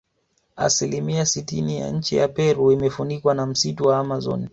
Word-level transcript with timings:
Asilimia 0.55 1.25
sitini 1.25 1.77
ya 1.77 1.91
nchi 1.91 2.15
ya 2.15 2.27
Peru 2.27 2.71
imefunikwa 2.71 3.33
na 3.35 3.45
msitu 3.45 3.83
wa 3.83 3.99
Amazon 3.99 4.49